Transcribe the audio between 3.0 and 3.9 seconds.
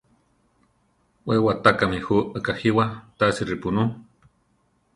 tasi ripunú.